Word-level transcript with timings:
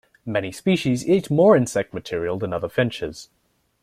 Many 0.25 0.51
species 0.51 1.07
eat 1.07 1.29
more 1.29 1.55
insect 1.55 1.93
material 1.93 2.39
than 2.39 2.53
other 2.53 2.69
finches. 2.69 3.29